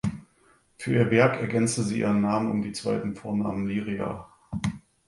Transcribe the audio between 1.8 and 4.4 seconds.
sie ihren Namen um die zweiten Vornamen "Liria".